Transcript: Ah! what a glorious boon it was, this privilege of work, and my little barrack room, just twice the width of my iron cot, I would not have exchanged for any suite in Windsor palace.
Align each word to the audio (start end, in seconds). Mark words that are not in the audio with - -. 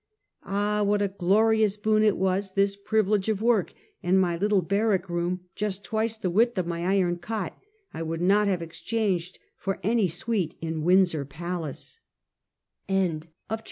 Ah! 0.47 0.81
what 0.81 0.99
a 1.03 1.07
glorious 1.09 1.77
boon 1.77 2.01
it 2.01 2.17
was, 2.17 2.53
this 2.53 2.75
privilege 2.75 3.29
of 3.29 3.39
work, 3.39 3.71
and 4.01 4.19
my 4.19 4.35
little 4.35 4.63
barrack 4.63 5.07
room, 5.11 5.41
just 5.53 5.83
twice 5.83 6.17
the 6.17 6.31
width 6.31 6.57
of 6.57 6.65
my 6.65 6.85
iron 6.87 7.17
cot, 7.17 7.55
I 7.93 8.01
would 8.01 8.19
not 8.19 8.47
have 8.47 8.63
exchanged 8.63 9.37
for 9.59 9.79
any 9.83 10.07
suite 10.07 10.55
in 10.59 10.81
Windsor 10.81 11.23
palace. 11.23 11.99